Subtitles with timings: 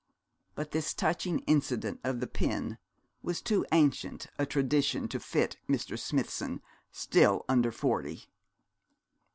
[0.55, 2.79] But this touching incident of the pin
[3.21, 5.95] was too ancient a tradition to fit Mr.
[5.95, 6.59] Smithson,
[6.91, 8.23] still under forty.